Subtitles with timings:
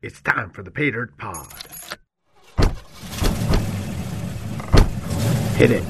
[0.00, 1.48] It's time for the Pay Dirt Pod.
[5.56, 5.82] Hit it.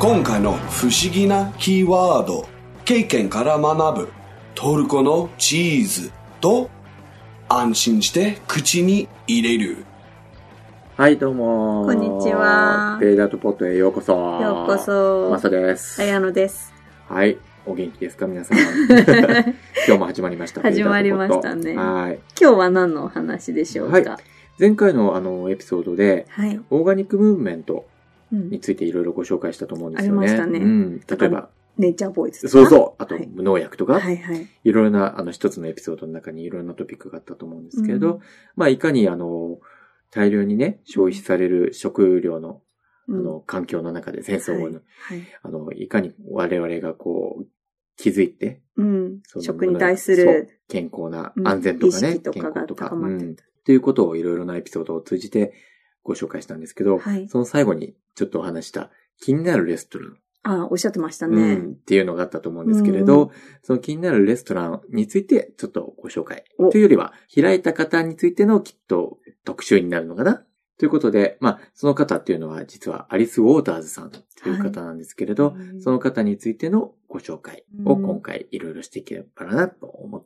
[0.00, 2.48] 今回の不思議なキーワード
[2.84, 4.12] 経験から学ぶ
[4.56, 6.70] トルコのチーズと
[7.48, 9.84] 安心して口に入れる
[10.96, 14.14] はい、どうもこんにちはペイダートポットへようこそ。
[14.14, 16.00] ようこそマサです。
[16.00, 16.72] 綾野です。
[17.06, 17.36] はい。
[17.66, 18.58] お元気ですか皆さん。
[19.86, 20.62] 今日も始まりました。
[20.62, 22.18] 始まりましたねはい。
[22.40, 23.96] 今日は何のお話でしょうか？
[23.96, 24.06] はい
[24.58, 26.58] 前回のあの、エピソードで、はい。
[26.70, 27.86] オーガニックムーブメント
[28.32, 30.18] うんについていろいろご紹介したと思うんですよね。
[30.18, 31.00] ありましたねうん。
[31.00, 32.48] 例えば、ネイチャーボーイズ。
[32.48, 33.02] そうそう。
[33.02, 33.26] あと、はい。
[33.26, 34.48] 無農薬とか、はいはい。
[34.64, 38.20] いろいろな、あの、一つのエピソードの中にいろんなトピックがあったと思うんですけれど、うん。
[38.56, 39.58] まあ、いかに、あの、
[40.10, 42.62] 大量にね、消費される食料の、
[43.08, 43.24] あうん。
[43.24, 45.22] の、環境の中で戦争後の、はい。
[45.42, 47.46] あの、いかに我々がこう、
[47.96, 49.20] 気づいて、うん。
[49.26, 53.36] その食に対する、健康なうん安全とかね、とかが健康とか、高まってうん。
[53.64, 55.52] ということをいろいろなエピソードを通じて
[56.02, 57.28] ご紹介したんですけど、はい。
[57.28, 61.56] その最後にちょっとお話した気になるレストラン、あ、おっしゃってましたうね。
[61.56, 66.44] んっていうのがあったと思うんですけれど、その気になるレストランについてちょっとご紹介。
[66.58, 70.44] おというよりは、開いた方についてのきっと特集になるのかな？
[70.78, 80.24] ということで、まあ、その方っていうのは実はアリス・ウォーターズさんという方なんですけれど、はいその方についてのご紹介を今回いろいろしていければなと思っ。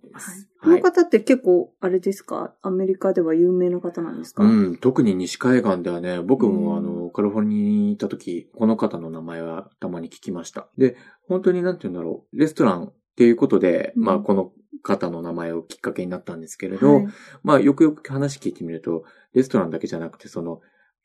[0.62, 2.54] この方って結構、あれですか？
[2.62, 4.42] アメリカでは有名な方なんですか？
[4.42, 6.78] うん、特に西海岸ではね、僕もうん。
[6.78, 10.68] あの、カリフォルニアにいた時、この方の名前はたまに聞きました。
[10.76, 10.96] で、
[11.26, 14.04] 本当になんて言うんだろう、レストランっていうことで、うん。
[14.04, 17.06] まあこの方の名前をきっかけになったんですけれど、はい。
[17.42, 20.60] まあよくよく話聞いてみると、レストランだけじゃなくて、その、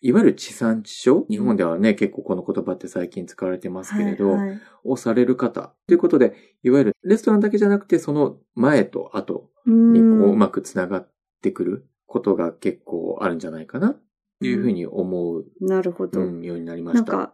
[0.06, 1.26] いわゆる地産地消？
[1.32, 5.74] 日本ではね、結構この言葉って最近使われてますけれど、はいはいをされる方。
[5.88, 10.38] ということで、いわゆるレストランだけじゃなくて、その前と後うにこう、うん。
[10.38, 13.88] まくつながってくることが結構あるんじゃないかな？
[13.90, 14.00] っ
[14.42, 16.22] ていうふうに思う、なるほど。
[16.22, 17.12] うんようになりました。
[17.12, 17.34] なんか、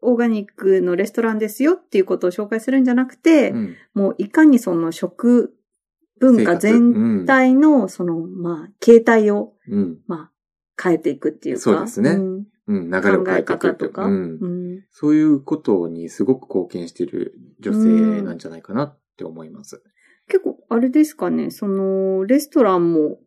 [0.00, 5.56] オーガニックのレストランですよっていうことを紹介するんじゃなくて、うん、もういかにその食
[6.20, 9.98] 文化全体のその、まあ、形態を、うん、うん。
[10.06, 10.30] まあ、
[10.82, 11.60] 変えていくっていうか。
[11.60, 12.14] そうですね。
[12.14, 12.46] ん。
[12.66, 14.04] うん、流れを変えていくとか。
[14.06, 14.38] うん。
[14.40, 14.84] うん。
[14.90, 19.82] そういうことにすごく貢献している女性なんじゃないかなって思います。
[20.28, 23.18] 結構、あれですかね、その、レストランも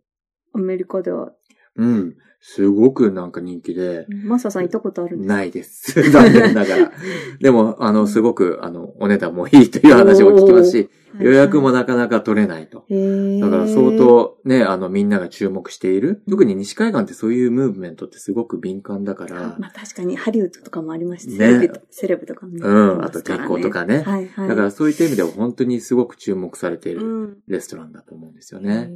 [0.54, 1.34] アメリカでは、
[1.78, 2.16] うん。
[2.40, 5.36] すごくなんか人気で、マサさん行ったことあるんですか？
[5.36, 6.02] ないです。
[6.12, 6.92] 残念ながら。
[7.42, 10.90] でも、あの、すごく、あの、お値段もいいという話を聞きますし、
[11.20, 12.86] 予約もなかなか取れないと。
[12.90, 16.22] だから相当ね、あのみんなが注目している。
[16.30, 22.60] 特に西海岸ってそういうムーブメントってすごく敏感だから、まあ確かにハリウッドとかもありましたねセレブとかもね。
[22.64, 24.50] うんあと健康とかねはいはい。
[24.50, 28.92] だからそういった意味では本当にすごく注目されているうん、レストランだと思うんですよへね。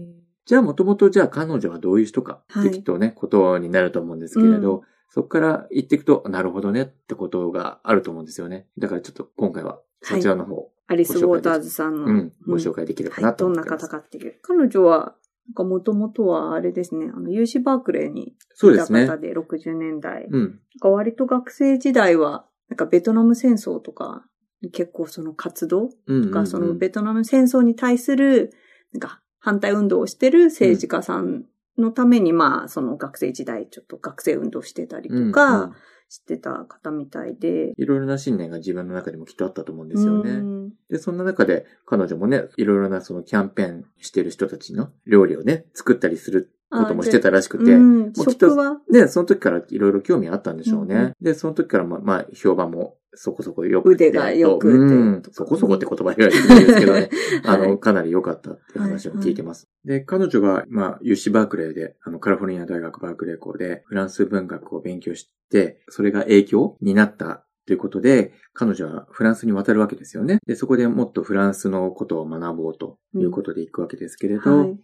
[0.46, 4.82] ーじゃあもともとじゃあ彼女はどういう人かはいってきっとね、ことになると思うんですけれど、うん
[5.14, 8.68] そこから言っていくと、なるほどねってことがあると思うんですよね。
[8.78, 12.06] だからちょっと今回はそちらの方、アリス・ウォーターズさんの。
[12.06, 13.86] うん、ご紹介できればは、ないとどんな思ってます。
[13.88, 14.40] 方かっていう。
[14.42, 15.16] 彼女は、
[15.48, 19.18] なんかもともとはあれですね、あの、UC バークレーにいたそうですね方。
[19.18, 20.30] で、60年代。
[20.30, 20.60] なんうん。
[20.80, 24.26] か割と学生時代は、なんかベトナム戦争とか、
[24.72, 28.52] 結構その活動うんうんうんとか、そのベトナム戦争に対する、
[28.94, 31.46] なんか反対運動をしてる政治家さん
[31.78, 35.74] のために、まあ、その学生時代ちょっと学生運動してたりとうんうんか、
[36.10, 37.74] してた方みたいで。
[37.78, 40.32] いろいろな信念が自分の中にもきっとあったと思うんですよね。
[40.32, 50.96] うんで、そんな中で彼女もね、いろいろなそのキャンペーンしてる人たちの料理をね、作ったりすることもしてたらしくて、うん、もうきっと食は、で、その時からいろいろ興味あったんでしょうね。
[50.96, 54.08] うんうで、その時からまあ、まあ、評判もそこそこ良くて。
[54.08, 57.10] 腕が良くてうんそこそこって言葉言われてるんですけどね。
[57.44, 59.68] あの、はいかなり良かったっていう話を聞いてます。
[59.84, 70.40] で、彼女が、まあ、UC バークレーで、あの、カリフォルニア大学バークレー校でフランス文学を勉強して、それが影響になったということで、彼女はフランスに渡るわけですよね。
[70.46, 74.80] で、そこでもっとフランスのことを学ぼうということで行くわけですけれど、はい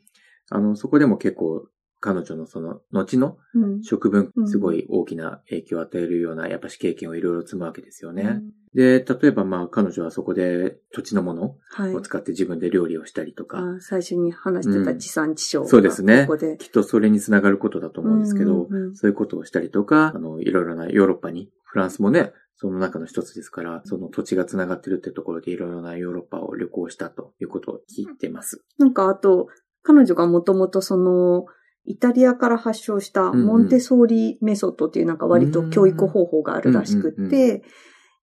[0.50, 1.68] あの、そこでも結構
[2.00, 8.24] 彼女のその、後のうん食文う、んすごい大きな影響を与えるような、やっぱし経験をいろいろ積むわけですよね。
[8.24, 12.02] うんで、例えばまあ彼女はそこで土地のものはいを。
[12.02, 16.58] 使って自分で料理をしたりとか、あ最初に話してた地産地消がそうですねここで。
[16.58, 28.64] きっとそれにつながることだと思うんですけど、うんうんうんそういうことをしたりとか、あの、いろいろなヨーロッパに、フランスもね、その中の一つですから、その土地がつながってるってところでいろいろなヨーロッパを旅行したということを聞いてます。
[28.78, 29.48] なんかあと、
[29.84, 31.46] 彼女がもともとその、
[31.88, 37.62] イタリアから発祥したモンテソーリメソッドっていうなんか割と教育方法があるらしくって、うん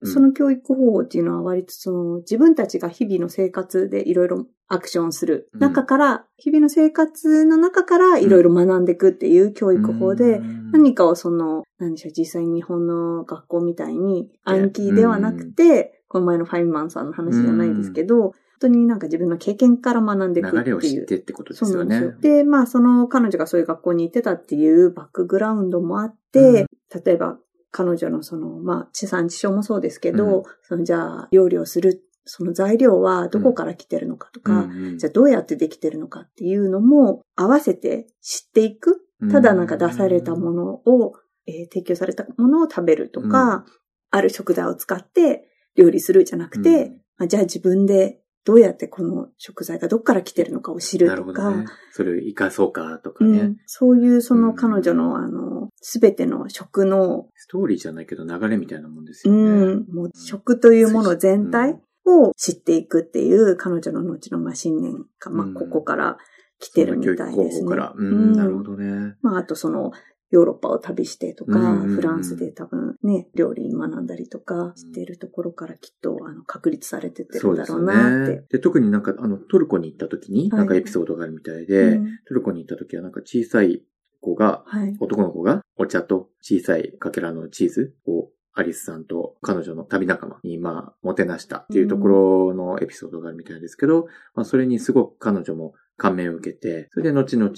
[0.06, 10.70] その教育方法っていうのは割とその自分たちが日々の生活でいろいろアクションする中から、日々の生活の中からいろいろ学んでいくっていう教育法で、うん。
[10.72, 20.64] 何かをその、何でしょう、実際に日本の学校みたいに暗記ではなくて、この前のファインマンさんの話じゃないですけど、本当になんか自分の経験から学んでいくっていう。
[20.64, 22.00] 流れを知ってってことでそうすよね。
[22.00, 22.36] なんですよ。
[22.36, 26.66] で、まあ、その彼女がそういう学校に行ってたっていうバックグラウンドもあって、
[27.04, 27.38] 例えば
[27.70, 39.00] 彼女のその、まあ、地産地消もそうですけど、うんそのじゃあ、料理をする、その材料はどこから来てるのかとか、うんうんじゃあどうやってできてるのかっていうのも合わせて知っていく。
[39.30, 41.14] ただなんか出されたものを、
[41.46, 43.64] えー提供されたものを食べるとか、
[44.10, 51.64] ある食材を使って料理するじゃなくて、うんまあじゃあ自分でどうやってこの食材がどっから来てるのかを知るとか、ね。
[51.92, 53.38] それを活かそうかとかね。
[53.38, 59.74] うん、そういうその彼女のあの、すべての食の、ストーリーじゃないけど流れみたいなもんですうよね。
[59.74, 66.18] ん、もう食というもの全体を知っていくっていう彼女の後のまあ信念が、まあうんここから
[66.58, 67.68] 来てるみたいですね。
[67.68, 67.94] から。
[67.96, 69.14] うん、なるほどね。
[69.22, 69.92] まあ、あとその、
[70.34, 78.44] ヨーロッパを旅してとか、うんうんうんフランスで多分ね、料理学んだりとかしてるところからきっと、あの、確立されてってるんだろうなって。
[78.50, 83.82] で、特になんか、あの、トルコに行った時に、はいなんかエピソードがあるみたいで、うんトルコに行った時はなんか小さい
[84.20, 84.96] 子が、はい。
[84.98, 97.52] 男の子がお茶と小さいかけらのチーズをアリスさんと彼女の旅仲間にまあ、もてなしたっていうところのエピソードがあるみたいですけど、まあ、それにすごく彼女も感銘を受けて、それで後々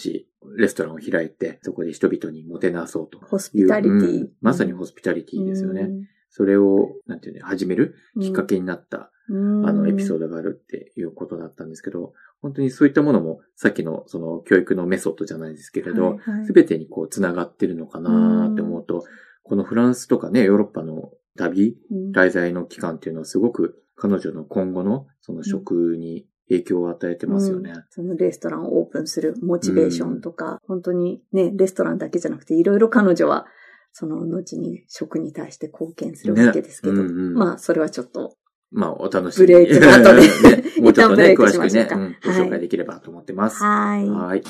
[0.57, 3.53] レストランを開いて、そこで人々にもてなそうとホス。
[3.53, 4.21] ピタリティ。
[4.21, 5.83] うんまさにホスピタリティですよね。
[5.83, 12.13] うんそれを、なんていうの、始めるきっかけになった、うんあの、エピソードがあるっていうことだったんですけど、
[12.43, 19.07] 本当にそういったものも、さっきの、その、教育のメソッドじゃないですけれど、はいはいすべてにこう、繋がってるのかなって思うと、
[19.45, 27.71] このフランスとかね、ヨーロッパの旅、うん滞在の期間っていうのはすごく彼女の今後のその食に影響を与えてますよね。
[27.71, 33.47] うんそのレストランをオープンするモチベーションとか、本当にね、レストランだけじゃなくて、いろいろ彼女は、
[33.93, 38.37] その後に食に対して貢献するわけですけど、ねうんうんまあ、それはちょっと、
[38.71, 39.53] まあ、お楽しみに。
[39.55, 43.63] ブレイクの後で ね もうちょっとね、詳しくね、うんごはい紹介できればと思ってます。
[43.63, 44.09] はい。
[44.09, 44.43] はい。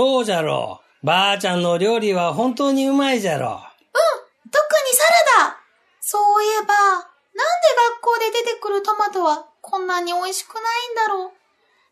[0.00, 0.80] そうじゃろ。
[1.02, 1.06] う。
[1.06, 3.60] ばあちゃんの料理は本当にうまいじゃろ。
[4.50, 5.04] 特にサ
[5.42, 5.58] ラダ。
[6.00, 7.04] そういえば、なんで
[7.92, 11.30] 学校で出てくるトマトはこんなに美味しくないんだろう。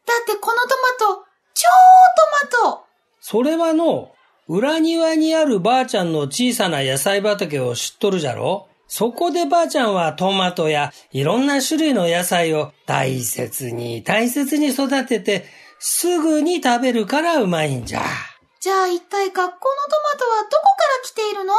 [0.07, 1.23] だってこのトマト、
[1.53, 1.69] 超
[2.51, 2.85] トマト。
[3.21, 4.13] それはの、
[4.49, 8.69] 裏庭にあるばあちゃんの小さな野菜畑を知っとるじゃろ。
[8.87, 15.45] そこでばあちゃんはトマトやいろんな種類の野菜を大切に大切に育てて
[15.79, 18.03] すぐに食べるからうまいんじゃ。
[18.61, 19.59] じゃあ一体学校のトマ
[20.19, 21.55] トはどこから来ているの？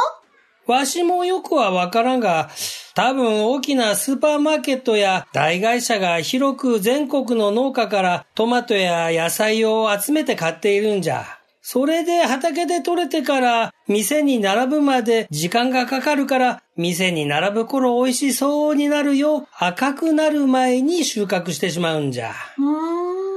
[0.66, 2.50] わしもよくはわからんが、
[2.94, 11.24] 多分大きなスーパーマーケットや大会社が広く全国の農家からトマトや野菜を集めて買っているんじゃ。
[11.62, 22.32] それで畑で採れてから店に並ぶまで時間がかかるから店に並ぶ頃美味しそうになるよう赤くなる前に収穫してしまうんじゃ。
[22.58, 23.29] うーん。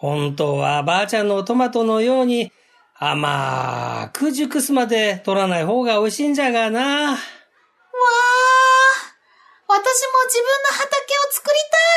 [0.00, 2.50] 本当はばあちゃんのトマトのように
[2.98, 6.80] 甘く熟すまで取らない方が美味しいんじゃがな。
[6.80, 7.18] わー。
[9.68, 9.76] 私も
[10.24, 11.54] 自分の畑を作り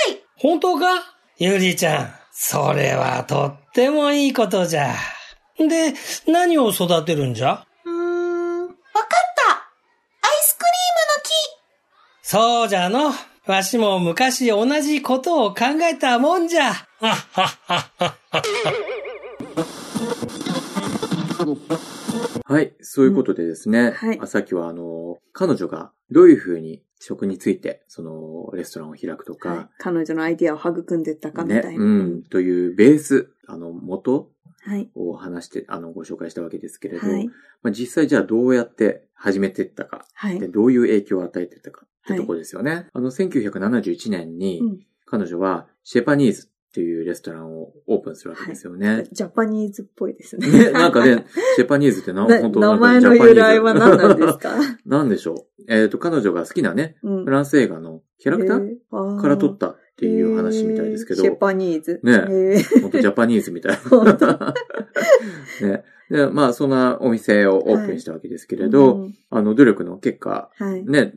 [0.10, 1.15] たい本当か？
[1.38, 2.13] ゆりちゃん。
[2.33, 4.93] それはとってもいいことじゃ。
[5.57, 5.93] で、
[6.27, 7.65] 何を育てるんじゃ？
[7.86, 8.62] うーん。
[8.63, 9.62] わかったアイ
[10.41, 11.31] スクリームの木
[12.22, 13.13] そうじゃの。
[13.45, 16.71] わしも昔同じことを考えたもんじゃ。
[22.45, 22.73] はい。
[22.81, 23.91] そういうことでですね。
[23.91, 31.83] はいあさっきはあの、彼女がどういうふうに食について、その、レストランを開くとか、はい彼女のアイディアを育んでったかみねたい、な。
[31.83, 34.29] うん、というベース、あの、元
[34.65, 34.89] はい。
[34.95, 37.27] を話して、あの、ご紹介したわけですけれど、はい。
[37.62, 40.47] まあ、実際じゃあどうやって始めていったか、はいで。
[40.47, 42.88] どういう影響を与えていったかってとこですよね。
[42.93, 49.03] あの、1971年にうん彼女はシェパニーズっていうレストランをオープンするわけですよね。
[49.12, 50.48] ジャパニーズっぽいですね。
[50.50, 54.55] ね、なんかね、 シェパニーズってな、な本当名前の由来は何なんですか？
[54.88, 55.63] なんでしょう。
[55.67, 62.00] えっ、と、彼女が好きなね、うんフランス映画のキャラクターーから撮ったっていう話みたいですけど、シェパニーズ。
[62.01, 64.53] ね本当ジャパニーズみたいな。
[65.62, 65.83] ね。
[66.10, 70.83] で、まあ、そんなお店をオープンしたわけですけれど、うんあの、努力の結果、はい。
[70.86, 71.13] ね、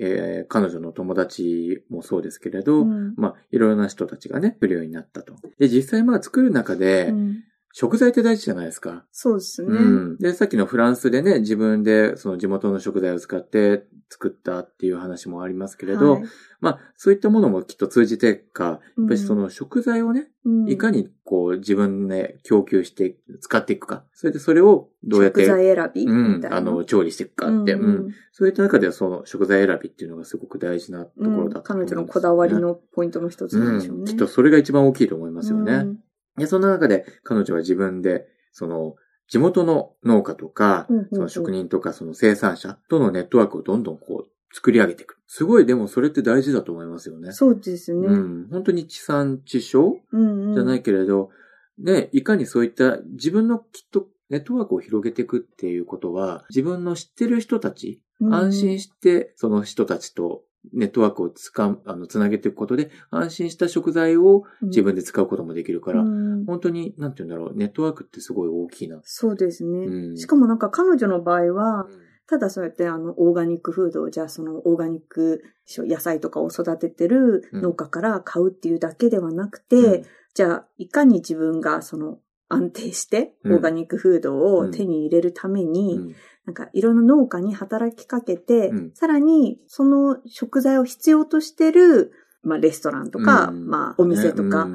[0.00, 5.34] えー彼女の友達もそうですけれど、うんまあ、いろいろな人たちがね、来るようになったと。
[5.58, 7.44] で、実際まあ作る中で、うん
[7.74, 9.06] 食材って大事じゃないですか。
[9.12, 9.68] そうですね。
[9.68, 10.18] うん。
[10.18, 16.22] で、さっきのフランスでね、自分でその地元の食材を使って作ったっていう話もありますけれど、はい
[16.60, 24.04] まあ、そういったものもきっと通じてか、やっぱりそうんの食材をね、うんいかにこう自分で供給して使っていくか。
[24.12, 26.46] それでそれをどうやって、食材選びうん。
[26.50, 34.00] あの、調理していくかって、うんうんそういった中ではその食材選びっていうのがすごく大事なところだと彼思います、女のこだわりのポイントの一つなんでしょうね。
[34.00, 35.72] うん、きっとそれが一番大きいと思いますよね。
[35.72, 35.98] うん
[36.36, 38.96] で、そんな中で彼女は自分で、その、
[39.32, 45.16] 地元の農家とかその職人とかその生産者とのネットワークをどんどんこう作り上げていく。
[45.26, 47.32] すごい、でもそれって大事だと思いますよね。
[47.32, 48.08] そうですね。
[48.08, 48.48] うん。
[48.50, 51.30] 本当に地産地消じゃないけれど、
[51.78, 66.44] ね、いかにそういった自分のきっとネットワークを広げていくっていうことは、自分の知ってる人たち、うん安心してその人たちとネットワークをつかあの、つなげていくことで、安心した食材を自分で使うこともできるから、うん。
[66.44, 69.00] 本当に、なんて言うんだろう、ネットワークってすごい大きいな。
[69.02, 69.86] そうですね。
[69.86, 70.16] うん。
[70.16, 71.88] しかもなんか彼女の場合は、
[72.28, 75.42] ただそうやってあの、オーガニックフードを、じゃあそのオーガニック
[75.78, 80.04] 野菜とかを育ててる農家から買うっていうだけではなくて、うん。
[80.34, 83.56] じゃあいかに自分がその安定してオうん。
[83.56, 86.14] ーガニックフードを手に入れるために、うん
[86.46, 94.68] なんかいろんな農家に働きかけて、うんさらにその食材を必要としてる、まあレストランとか、うんまあお店とか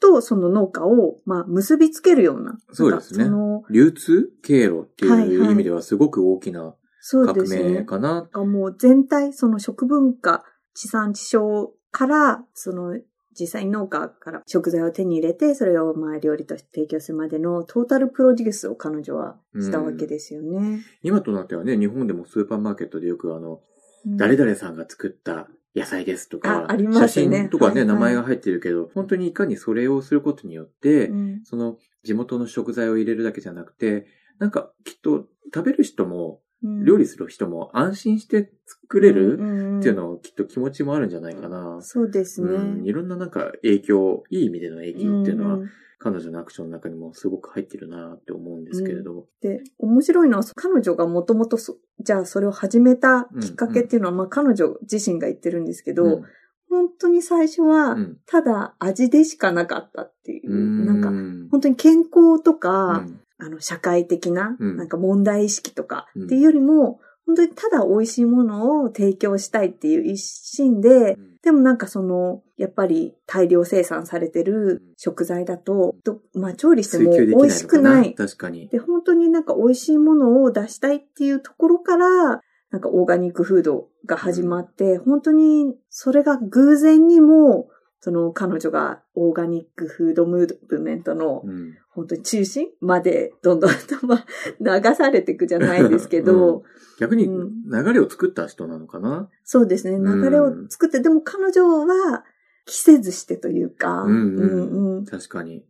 [0.00, 2.58] とその農家を、まあ結びつけるような。
[2.72, 3.26] そうですね
[3.70, 6.74] 流通経路ってはいはいいう意味ではすごく大きな
[7.04, 7.46] そうで革。
[7.48, 8.28] 命かな。
[8.32, 12.98] がもう全体、その食文化、地産地消から、その
[13.38, 20.80] 実際に農家から食材を手に入れて、それをまあ料理として提供するまでのトータルプロデュースを彼女はしたわけですよね。
[21.02, 23.60] 今となってはね、日本でもスーパーマーケットでよくあの、
[24.06, 24.16] うん。
[24.16, 27.08] 誰々さんが作った野菜ですとか、あありますね。
[27.08, 27.86] 写真とかね、はいはい。
[27.94, 31.40] 名前が入ってるけど、本当にいかにそれをすることによって、うん。
[31.44, 34.06] その地元の食材を入れるだけじゃなくて、
[34.38, 39.34] なんかきっと食べる人も、うん料理する人も安心して作れる
[39.78, 41.78] っていうのをきっと気持ちもあるんじゃないかな。
[41.82, 42.54] そうですね。
[42.54, 45.70] うん、いろんななんか影響、いい意味での影響っていうのは、んん。
[45.98, 49.26] 彼女のアクションの中にもすごく入ってるなって思うんですけれど。
[49.40, 51.58] で、面白いのは、彼女がもともと、
[52.00, 56.24] じゃあそれを始めたきっかけっていうのは、まあ彼女自身が言ってるんですけど、うん。
[56.68, 58.18] 本当に最初はう、ん。
[58.26, 64.76] ただ味でしかなかったっていう、なんか、うん本当に健康とうか、んあの、社会的な、うん。
[64.76, 66.24] なんか問題意識とかうん。
[66.24, 78.14] っていうよりも、本当にただ美味しいものを提供したいっていう一心で、でもなんかその、やっぱり大量生産されてる食材だと、とまあ調理しても美味しくない。
[78.14, 78.68] 確かに。
[78.68, 87.68] で、本当になんか美味しいものを出したいっていうところから、なんかオーガニックフードが始まって、本当にそれが偶然にも、
[88.04, 91.76] その彼女がオーガニックフードムーブメントのうん。
[91.94, 96.64] 本当に中心までどんどんとまあ流されていくじゃないですけど、
[96.98, 97.70] 逆にうん。
[97.70, 100.22] 流れを作った人なのかな、そうですね、うん。
[100.22, 102.24] 流れを作って、でも彼女は
[102.64, 104.38] 着せずしてというか、うんうん。
[104.38, 105.04] うんうん。
[105.04, 105.64] 確かに。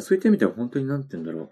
[0.00, 1.50] そういった意味では本当になんて言うんだろう。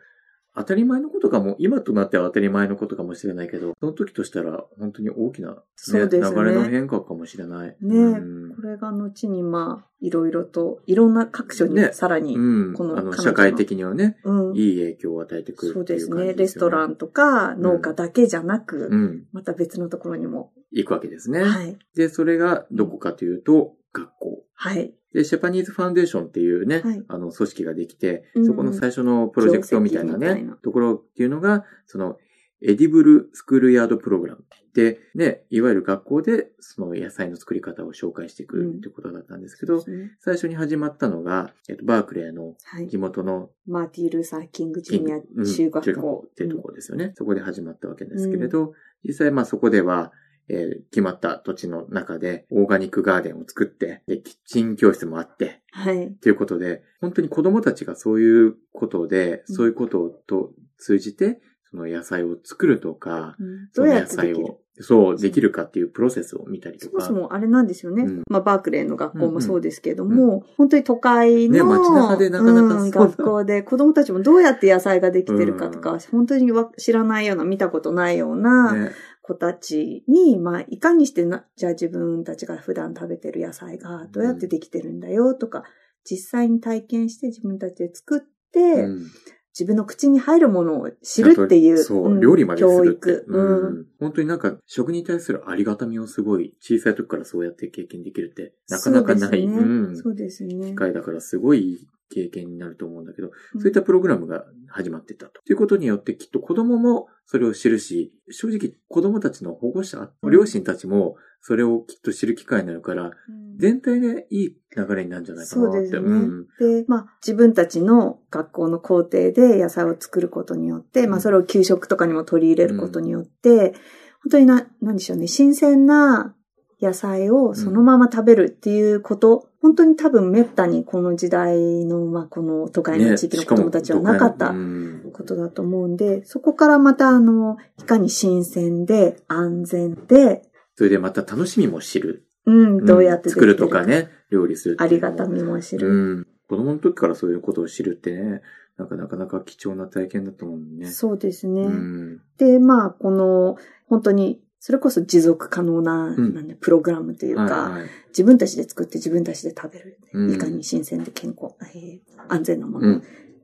[0.54, 7.76] 当たり前のことかも、今となっては当たり前のことかもしれないけど、その時としたら本当に大きな、ねそうですね流れの変化かもしれない。
[7.80, 12.74] ねうんこれが後にまあ、いろいろと、いろんな各所にねさらに、うん。
[12.74, 16.34] この彼女の社会的にはね、うんいい影響を与えてくるそうですね。
[16.34, 16.92] レストラン。
[16.92, 19.24] ンとか農家だけじゃなく、うん。
[19.32, 20.52] また別のところにも。
[20.70, 21.42] 行くわけですね。
[21.42, 21.76] はい。
[21.94, 24.44] で、それがどこかというと、学校。
[24.54, 24.94] はい。
[25.12, 32.18] で、シェパニーズファンデーションっていうね、はいあの、組織ができて、うんそこの最初のプロジェクトみたいなねところっていうのが、その、
[32.64, 34.44] エディブルスクールヤードプログラム。
[34.74, 42.88] で、ね、いわゆる学校で、その野菜の作り方を紹介していくってことだったんですけど、そうですね最初に始まったのが、えっと、バークレーのはい。
[42.88, 46.26] 地元のマーティー・ルーサー・キング・ジュニアうん中学校。
[46.30, 47.12] っていうところですよね。
[47.16, 48.72] そこで始まったわけですけれど、
[49.04, 50.12] 実際まあそこでは、
[50.48, 56.12] えー決まった土地の中でオーガニックガーデンを作って、で、キッチン教室もあって、はい。
[56.20, 59.54] ということで、本当に子供たちがそういうことで、うん。
[59.54, 63.68] そういうことと通じて、その野菜を作るとか、うん。
[63.72, 67.04] その野菜をそう、できるかっていうプロセスを見たりとか。
[67.04, 68.04] そもそもあれなんですよね。
[68.04, 68.22] うん。
[68.28, 78.90] まあ、バークレーの学校もそうですけれども、本当に都会の、ね街中でなかなかうん学校で子供たちもどうやって野菜ができてるかとか、本当にわ知らないような、見たことないようなね、
[79.22, 85.62] 子たちに、まあ、いかにしてな、じゃあ自分たちが普段食べてる野菜がどうやってできてるんだよとか、
[86.04, 89.06] 実際に体験して自分たちで作って、うん
[89.52, 91.78] 自分の口に入るものを知るっていう。
[91.78, 93.06] そう、ん料理までするって。
[93.06, 93.24] 教育。
[93.28, 93.66] うん。
[93.66, 93.86] うん。
[94.00, 99.20] 本当になんか、食に対するありがたみをすごい、小さい時からそうやって経験できるって、なかなかない。
[99.20, 99.96] そうですねうん。
[99.96, 100.74] そうですね機。
[100.74, 105.42] 会だからすごい経験になると思うんだけど、うんそういったプログラムが始まってたと。
[105.42, 115.76] ということによってきっと子供もそれを知るし、正直子供たちの保護者、うん両親たちもそれをきっと知る機会になるから、うん全体でいい流れになるんじゃないかなって。
[115.76, 116.00] そうですね。
[116.00, 116.46] ん。
[116.58, 123.74] で、まあ、自分たちの学校の校庭で野菜を作ることによって、まあ、それを給食とかにも取り入れることによって、
[124.22, 126.34] 本当にな、なんでしょうね、新鮮な
[126.80, 140.42] 野菜をそのまま食べるっていうこと、本当に多分滅多にこの時代の、まあ、この都会の地域の子供たちはなかったうんことだと思うんで、そこからまたあの、いかに新鮮で安全で、
[140.76, 142.26] それでまた楽しみも知る。
[142.44, 145.88] うん、どうやってん作るとかね、料理するありがたみも知る。
[145.88, 146.26] うん。
[146.48, 148.42] 子供の時からそういうことを知るってね、
[148.76, 150.90] なんかなかなか貴重な体験だと思うね。
[150.90, 151.62] そうですね。
[151.62, 152.20] うん。
[152.38, 156.34] で、まあ、この、本当に、それこそ持続可能な、ん。
[156.34, 159.98] なんでプログラムというか、自分たちで作って自分たちで食べる。
[160.12, 160.32] うん。
[160.32, 162.88] いかに新鮮で健康、えー安全なもの。
[162.88, 162.98] うん。
[162.98, 163.02] っ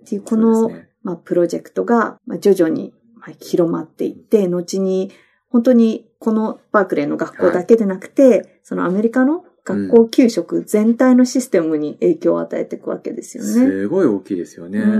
[0.09, 0.71] ていう、こその、
[1.03, 5.11] まあ、プロジェクトが、まあ、徐々に、まあ、広まっていって、後に、
[5.49, 13.51] 本当に、このバークレーの学校だけでなくて、そのアメリカの学校給食全体のシステムに影響を与えていくわけですよね。
[13.51, 14.79] すごい大きいですよね。
[14.79, 14.97] うんう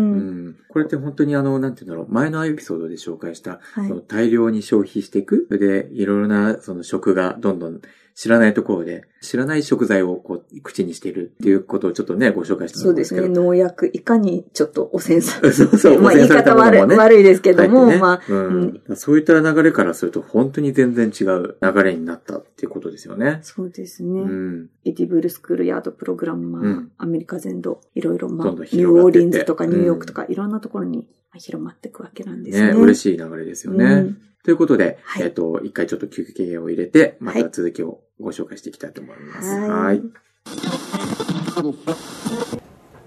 [0.51, 5.47] んこれって本当にあの、なんて言うんだろう、前のエピソードで紹介した、はい大量に消費していく。
[5.49, 7.81] それで、いろいろなその食がどんどん
[8.19, 13.21] 知らないところで、知らない食材をこう、口にしているっていうことをちょっとね、ご紹介してもらそうですね。
[13.21, 13.45] うんですけど。
[13.45, 23.39] 農薬、いかにちょっと汚染さ そうそう、まあ言い方悪い,、悪いですけども、ねまあ、うんそういった流れからすると本当に全然違う流れになったっていうことですよね。
[23.43, 24.21] そうですね。
[24.21, 24.69] うん。
[24.89, 32.69] エディブルスクールヤードプログラムは、うんアメリカ全土、いろいろ、まあ、どんどんニューオーリンズとかニューヨークとか、いろんなところにまあ広まっていくわけなんですね。
[32.69, 33.85] ね、嬉いしい流れですよね。
[33.85, 39.49] うんということで、はいえっ、と、一回ちょっと休憩を入れて、まはいた続きをご紹介していきたいと思います。
[39.51, 40.03] はいはい。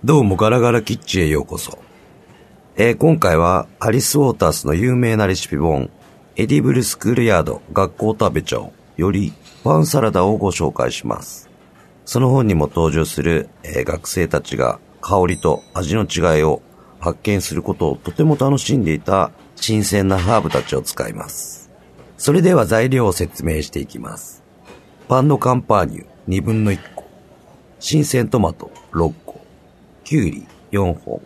[0.03, 1.79] どうもガラガラキッチンへようこそ。
[2.75, 5.89] えー今回はアリス・ウォータースの有名なレシピ本、
[6.35, 11.50] エディブル・スクールヤード学校食べちゃおうよりパンサラダをご紹介します。
[12.05, 16.61] その本にも登場する、えー学生たちが香りと味の違いを
[16.99, 21.71] 発見することをとても楽しんでいた新鮮なハーブたちを使います。
[22.17, 24.43] それでは材料を説明していきます。
[25.07, 27.05] パンのカンパーニュ2分の1個、
[27.79, 29.41] 新鮮トマト6個、
[30.03, 31.21] きゅうり4本、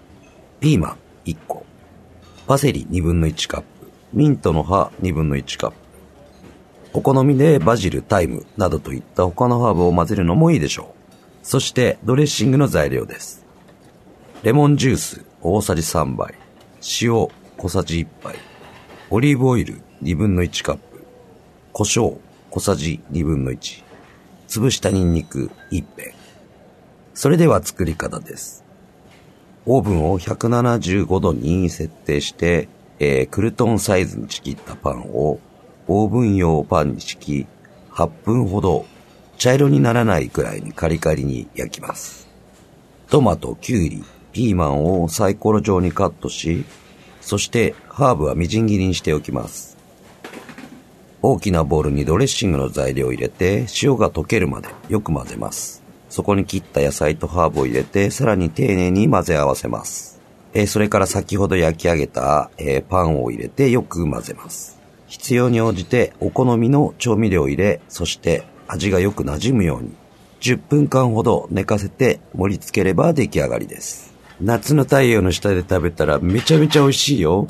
[0.62, 1.66] ピーマン1個、
[2.48, 3.68] パセリ2分の1カップ、
[4.14, 5.85] ミントの葉2分の1カップ。
[6.96, 11.46] お好みでバジル、タイムなどといった他のハーブを混ぜるのもいいでしょう。
[11.46, 13.46] そしてドレッシングの材料です。
[14.44, 16.36] レモンジュース大さじ3杯、
[17.02, 17.28] 塩
[17.58, 18.36] 小さじ1杯、
[19.10, 21.06] オリーブオイル2分の1カップ、
[21.74, 22.18] 胡椒
[22.50, 23.84] 小さじ2分の1、
[24.48, 26.16] 潰したニンニク1片。
[27.14, 28.64] それでは作り方です。
[29.66, 35.42] オーブンを175度に設定して、えークルトンサイズにちぎったパンを
[35.88, 37.48] オーブン用パンに敷き、
[37.92, 38.86] 8分ほど
[39.38, 42.28] 茶色にならないくらいにカリカリに焼きます。
[43.10, 46.66] トマト、キュウリ、ピーマンをサイコロ状にカットし、
[47.22, 49.78] そしてハーブはみじん切りにしておきます。
[51.22, 55.84] 大きなボウルにドレッシングの材料を入れて塩が溶けるまでよく混ぜます。
[56.10, 60.22] そこに切った野菜とハーブを入れてさらに丁寧に混ぜ合わせます。
[60.54, 64.75] えそれから先ほど焼き上げた、えパンを入れてよく混ぜます。
[65.16, 69.96] 必要に応じてお好みの調味料を入れ、そして味がよく馴染むように
[70.42, 74.14] 10分間ほど寝かせて盛り付ければ出来上がりです。
[74.42, 77.48] 夏の太陽の下で食べたらめちゃめちゃ美味しいよ。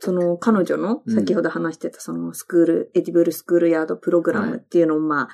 [0.00, 1.14] その彼女のうん。
[1.14, 5.28] 先ほど話してたそのスクール、エディブルスクールヤードプログラムっていうのも、まあ、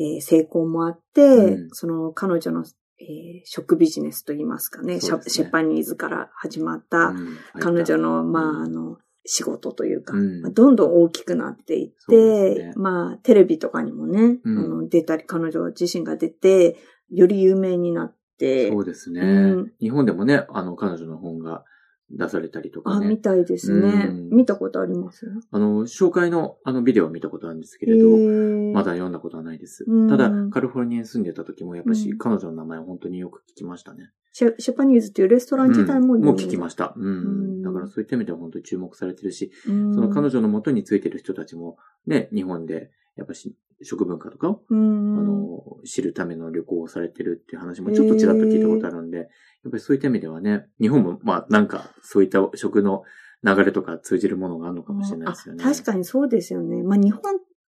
[0.00, 1.68] えー成功もあって、うん。
[1.70, 2.64] その彼女の、
[2.98, 5.00] えー食ビジネスといいますかね、ね。
[5.00, 7.38] ャシェパニーズから始まったうん。
[7.60, 8.32] 彼女の、うん。
[8.32, 10.42] まあ、あの、仕事というか、うん。
[10.42, 12.72] まあどんどん大きくなっていって、ね。
[12.76, 14.58] まあ、テレビとかにもね、うん。
[14.58, 16.76] あの出たり、彼女自身が出て、
[17.10, 19.24] より有名になって、そうですね、う
[19.62, 19.72] ん。
[19.80, 21.64] 日本でもね、あの、彼女の本が
[22.10, 23.08] 出されたりとかあ、ね。
[23.08, 23.88] みたいですね。
[24.08, 25.26] うん見たことあります？
[25.50, 30.08] あの、紹介のあのビデオは見たことあるんですけへれど、ーまだ読んだことはないですうん。
[30.08, 34.10] ただ、カリフォルニアに住んでた時も、やっぱしうん彼女の名前を本当によく聞きましたね。
[34.32, 36.92] シェシェパニーズっていうレストラン自体もうんもう聞きました。
[36.96, 37.06] うん。
[37.06, 49.28] うんだからそういった意味では本当に注目されてるし、うんその彼女の元についてる人たちも、ね、日本で、やっぱし、食文化とかを、うんあの、知るための旅行をされてるっていう話もちょっとちらっと聞いたことあるんで、
[49.66, 53.02] やっぱりそういった意味ではね、日本もまあなんかそういった食の
[53.42, 55.64] 流れとか通じるものがあるのかもしれないですよね。
[55.64, 56.82] あ確かにそうですよね。
[56.82, 57.22] まあ日本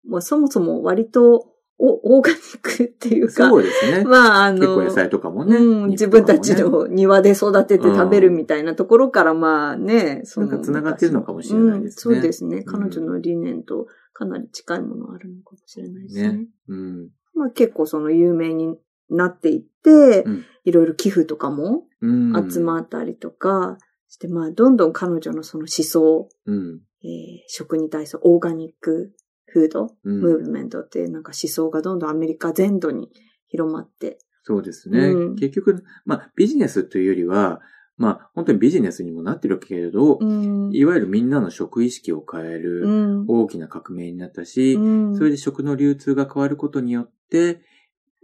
[0.10, 4.04] はそもそも割とおオーガニックっていうか、そうですね。
[4.08, 5.58] まああの、結構野菜とかもね。
[5.58, 12.60] うん、自分たちの庭で育てて食べるみたいなところから、まあね、そなんか繋がってるのかもしれないですねうんそうですね。
[12.60, 16.32] ん彼女の理念とかなり近いものあるのかもしれないですね。
[16.32, 16.48] ね。
[16.70, 17.10] うん。
[17.36, 18.78] まあ結構その有名に
[19.16, 20.46] なっていって、うん。
[20.66, 22.52] いろいろ寄付とかもうん。
[22.52, 26.82] 集まったりとかして、まあどんどん彼女のその思想、うん。
[27.04, 27.10] えー
[27.48, 29.12] 食に対するオーガニック
[29.46, 30.22] フード、うん。
[30.22, 33.10] ムーブメントっていうなんか思想がどんどんアメリカ全土に
[33.48, 35.00] 広まって、そうですね。
[35.00, 35.36] うん。
[35.36, 37.62] 結局、まあビジネスというよりは、
[37.96, 40.72] まあ本当にビジネスにもなってるけれど、うん。
[40.74, 43.26] いわゆるみんなの食意識を変えうるん。
[43.28, 45.16] 大きな革命になったし、うん。
[45.16, 47.62] それで食の流通が変わることによって、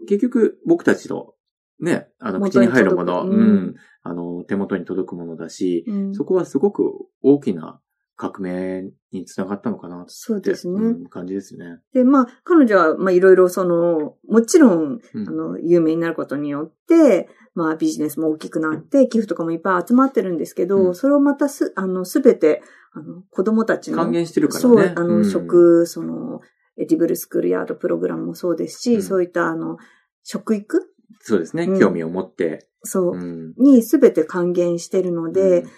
[0.07, 1.33] 結局僕たちの
[1.79, 3.31] ね、あの、口元にに入るもの、うん。
[3.31, 6.13] うん、あの、手元に届くものだし、うん。
[6.13, 7.79] そこはすごく大きな
[8.17, 10.73] 革命につながったのかなそうですね。
[10.73, 11.79] うん感じですね。
[11.93, 15.27] で、まあ、彼女は、まあ、いろいろその、もちろん、うん。
[15.27, 20.95] あの、有名になることによって、まあ、ビジネスも大きくなって、寄付とかもいっぱい集まってるんですけど、うん。
[20.95, 24.93] それをまたす、あの、すべて、あの、子供たちの、還元してるからそう、ね。
[24.97, 26.41] あの、うん、食、その、
[26.79, 29.77] エディブルスクールヤードプログラムもそうですし、うんそういった、あの、
[30.23, 30.91] 食育？
[31.21, 31.63] そうですね。
[31.65, 32.67] うん興味を持って。
[32.83, 33.53] そう、うん。
[33.57, 35.69] にすべて還元してるので、うん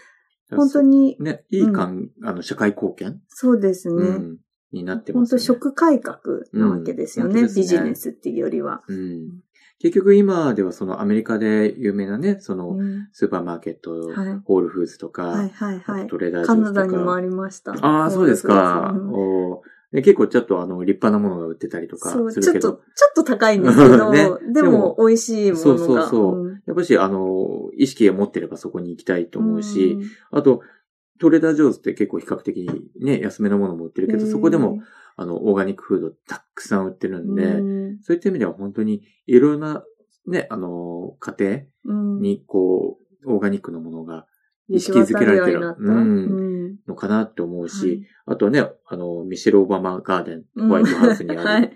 [0.54, 4.04] 本当に、ね、いいかん、あの、社会貢献、そうですね。
[4.04, 4.38] うん、
[4.74, 5.60] になってま本当すよね。
[5.62, 6.20] 食改革
[6.52, 7.44] なわけですよね。
[7.44, 8.84] ビジネスっていうよりは。
[8.90, 9.30] うん。
[9.80, 16.08] 結局今ではそのアメリカで有名なね、そのうんスーパーマーケット、はいホールフーズとか、はいはいはい。
[16.08, 16.56] トレーダーとか。
[16.56, 17.72] カナダにもありました。
[17.72, 18.92] ああ、そうですか。
[18.94, 22.82] うんおーで結構ちょっとあの、立派なものが売ってたりとかそう、すちょっと、ちょるけど。
[23.12, 24.30] っと高いんですけど、 ね。
[24.48, 25.62] ででもも美味しいものが。
[25.62, 26.42] そうそうそう。
[26.44, 26.62] うん。
[26.66, 30.04] やっぱしあの、意識を持ってればそこに行きたいと思うし、ん。
[30.32, 30.62] あと、
[31.20, 34.80] トレーダージョーズって結構比較的にね、安めのものも売ってるけど、そこでも、
[35.18, 38.00] あの、オーガニックフードたくさん売ってるんで、うん。
[38.02, 39.84] そういった意味では本当にいろいろな、
[40.26, 42.20] ね、あの、家うん。
[42.20, 44.26] 庭にこう、オーガニックのものが
[44.72, 45.76] 意識づけられてる。
[45.80, 45.96] うん。
[45.96, 46.00] う
[46.70, 46.76] ん。
[46.88, 48.08] のかなって思うし、はい。
[48.28, 51.72] あとはね、あの、ミシェル・オバマガーデン、ホワイトハウスにある、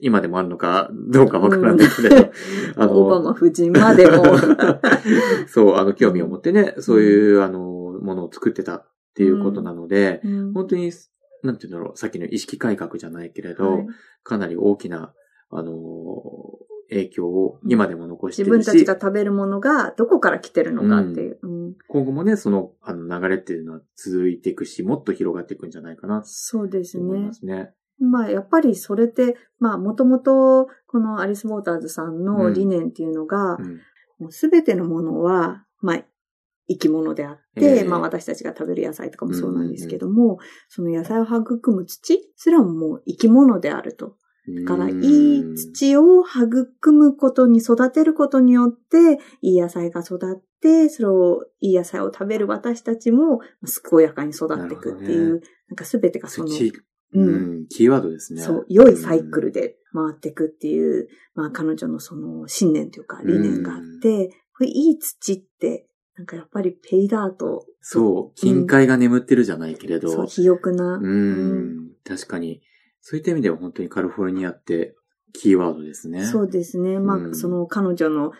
[0.00, 2.32] 今でもあるのかどうかわからないけれど、
[2.76, 4.24] あの、オバマ夫人までも。
[5.48, 10.52] そう、あの、興味を持ってね、そういう、あの、ものを作ってたっていうことなので、うん。
[10.52, 10.92] 本当に、
[11.42, 13.86] なんていうんだろう、さっきの意識改革じゃないけれど、はい。
[14.22, 15.12] かなり大きな、
[15.50, 15.72] あの、
[16.90, 21.38] 影響を今でも残してるし、自分たちが食べるものがどこから来てるのかっていう。
[21.42, 27.32] うん今後もね、その、あの、流れっていうのは続いていくし、もっと広がっていくんじゃないかな、そうですねと思いま。
[27.32, 27.72] すね。
[28.00, 33.80] まあ、やっぱりそれって、まあ、もともと、このアリス・ウォーターズさんの理念っていうのが、うん。
[34.18, 36.04] もうすべてのものは、まあ、
[36.68, 44.16] 生き物であって、ええまあ私たちが食べる野菜とかもそうなんですけども、その野菜を育む土すらももう生き物であると。
[44.56, 53.40] だから、いい土を育むことに育てることによって、いい野菜が育って、それを、いい野菜を食べる私たちも、
[53.90, 55.40] 健やかに育っていくっていう、なね。
[55.68, 56.74] なんかすべてがその、土、う
[57.14, 57.60] うん。
[57.62, 58.42] ん、キーワードですね。
[58.42, 65.86] そう、良いサイクルで回っていくっていう、まあ彼女のその信念というか理念があって、これいい土って、
[66.16, 72.60] なんかやっぱりペイダート、そう、金塊が眠ってるじゃないけれど、そう、肥沃な、うん、確かに。
[73.00, 74.94] そういった意味では本当にカリフォルニアって
[75.32, 76.24] キーワードですね。
[76.24, 76.98] そうですね。
[76.98, 78.32] まあ、うんその彼女の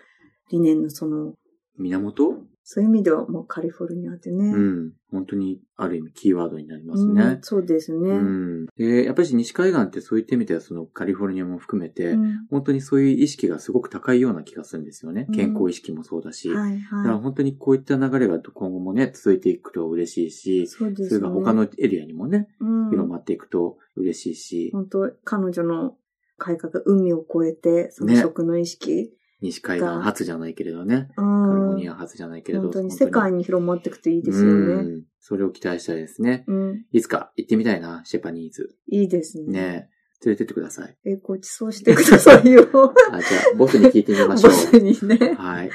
[0.51, 1.35] 理念のその、
[1.79, 2.45] 源？
[2.73, 4.45] そういう意味ではもうカリフォルニアってね。
[4.45, 4.93] うん。
[5.11, 7.41] 本当にある意味キーワードになりますうんね。
[7.43, 8.11] そうですね。
[8.11, 8.67] うん。
[8.77, 15.27] で、やっぱり西海岸ってそういった意味ではそのカリフォルニアも含めて、うん本当にそういう意識がすごく高いような気がするんですよね。
[15.29, 16.49] うん健康意識もそうだし。
[16.49, 20.31] はいだからは本当にこういった流れが今後もね、続いていくと嬉しいい。
[20.31, 21.09] し、そうですね。
[21.09, 25.97] それが他のエリアにもね、うん、広まっていくと嬉しいし、本当彼女の
[26.39, 34.75] 改革、海を越えて、そのね食の意識、西海岸初じゃないけれどね、うんカリフォルニア初じゃないけれど、本当に世界に広まっていくといいですよね。
[34.75, 36.45] うんそれを期待したいですね。
[36.49, 36.85] うん。
[36.93, 38.75] いつか行ってみたいな、シェパニーズ。
[38.91, 39.53] いいですね。
[39.53, 39.91] ね
[40.25, 40.97] 連れてってください。
[41.05, 42.63] え、ごちそうしてくださいよ。
[43.13, 45.35] あ、じゃあ、ボスに聞いてみましょボスにねう。。
[45.37, 45.71] はい。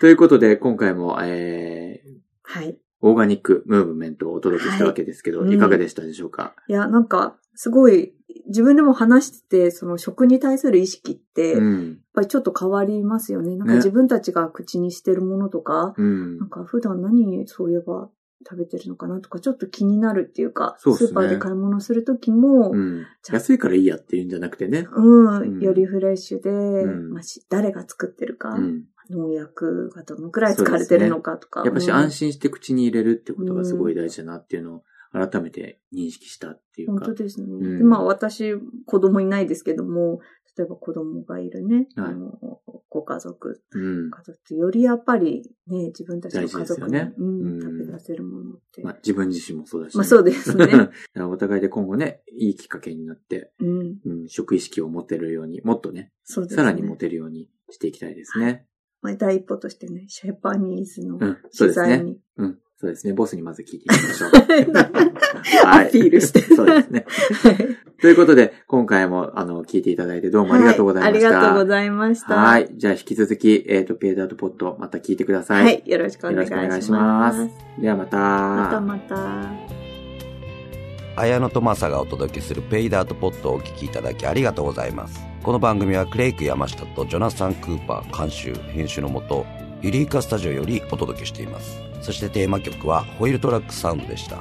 [0.00, 2.78] ということで、今回も、えー、はい。
[3.02, 8.14] オーガニックムーブメントをお届けしたわけですけど、はいいかがでしたでしょうか、いや、なんか、すごい、
[8.50, 11.98] 自分でも話してて、その食に対する意識って、やっうん。
[12.12, 13.56] ぱりちょっと変わりますよね。
[13.56, 16.48] なんかね自分たちが口にしてるものとか、うんなん。
[16.50, 18.10] か普段何そういえば
[18.48, 23.06] 食べてるのかなとか、ちょっと気になるっていうか、そうねスーパーで買い物するときも、うん。
[23.30, 24.88] 安いからいいやっていうんじゃなくてね。
[24.92, 26.50] うん、うんよりフレッシュで、
[26.84, 28.84] んまあし誰が作ってるか、うん。
[29.10, 31.62] 農薬がどのくらい使われてるのかとか。
[31.64, 34.82] やっぱしうん安心して口に入れるってことがすごい大事だなっていうのを
[35.12, 37.06] 改めて認識したっていうか。
[37.06, 37.46] 本当ですね。
[37.48, 38.54] うんでまあ私、
[38.86, 40.20] 子供いないですけども、
[40.56, 42.38] 例えば子供がいるね、はいあの
[42.88, 44.10] ご家族、うん。
[44.10, 48.82] 家族ってよりやっぱりね、自分たちの家族ねうんうん食べ出せるものって。
[48.82, 50.90] まあ自分自身もそうだし、まあそうですね
[51.22, 56.56] お互いで今後ね、いいきっかけになって、うん、うん、食意識を持てるように、もっとね、そうですね。
[56.56, 58.66] さらに持てるようにしていきたいですね。
[59.02, 61.86] まあ、第一歩としてね、シェパニーズのうん、そうですね。
[61.86, 62.20] 取材に。
[62.36, 63.12] うん、そうですね。
[63.12, 64.30] ボスにまず聞いていきましょう。
[65.68, 66.40] アピールして。
[66.40, 67.04] そうですね。
[68.00, 71.28] ということで、今回も、あの、聞いていただいてどうもありがとうございました。
[71.28, 72.36] はい、ありがとうございました。
[72.36, 72.70] はい。
[72.74, 75.64] じゃあ、引き続き、えっ、と、ペイダートポット、また聞いてください。
[75.64, 75.82] はい。
[75.84, 76.62] よろしくお願いします。
[76.62, 77.50] よろしくお願いします
[77.82, 78.16] ではまた。
[78.16, 79.50] またまた。
[81.16, 85.20] 綾野とマサがお届けするペイダートポットをお聞きいただきありがとうございます。
[85.42, 89.44] この番組はクレイク山下とジョナサン・クーパー監修、編集のもと、
[89.82, 91.89] ユリーカスタジオよりお届けしています。
[92.00, 94.38] そしてテーマ曲はホイールトラックサウンドでした。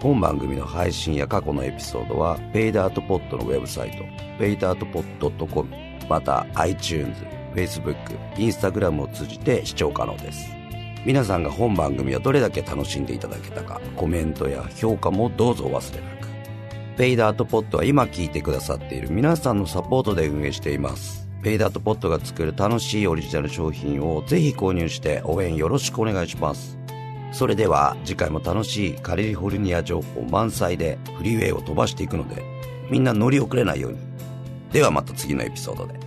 [0.00, 4.04] 本番組の配信や過去のエピソードは、ペイダートポットのウェブサイト、
[4.38, 5.68] ペイダートポット .com、
[6.10, 7.10] また iTunes、
[7.54, 7.96] Facebook、
[8.34, 10.46] Instagram を通じて視聴可能です。
[11.06, 16.28] 皆さんが本番組をどれだけ楽しんでいただけたか、コメントや評価もどうぞお忘れなく。
[16.96, 21.26] ペイダートポットは今聞いてくださっている皆さんのサポートで運営しています。
[21.42, 26.83] ペイダートポットが作る楽しいオリジナル商品をぜひ購入して応援よろしくお願いします。
[27.34, 32.44] それでは次回も楽しいカリフォルニア情報満載でフリーウェイを飛ばしていくので
[32.88, 33.98] みんな乗り遅れないように。
[34.70, 36.03] ではまた次のエピソードで。